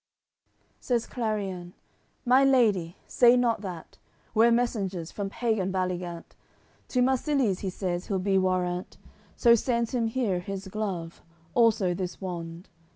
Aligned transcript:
AOI. 0.01 0.47
CXCVI 0.47 0.71
Says 0.79 1.05
Clarien: 1.07 1.73
"My 2.25 2.43
lady, 2.43 2.97
say 3.05 3.37
not 3.37 3.61
that! 3.61 3.99
We're 4.33 4.49
messengers 4.49 5.11
from 5.11 5.29
pagan 5.29 5.71
Baligant; 5.71 6.35
To 6.87 7.03
Marsilies, 7.03 7.59
he 7.59 7.69
says, 7.69 8.07
he'll 8.07 8.17
be 8.17 8.39
warrant, 8.39 8.97
So 9.35 9.53
sends 9.53 9.93
him 9.93 10.07
here 10.07 10.39
his 10.39 10.67
glove, 10.69 11.21
also 11.53 11.93
this 11.93 12.19
wand. 12.19 12.67